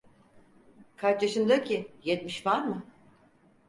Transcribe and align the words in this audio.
Kaç 0.95 1.21
yaşında 1.23 1.63
ki! 1.63 1.91
Yetmiş 2.03 2.45
var 2.45 2.65
mı? 2.67 2.85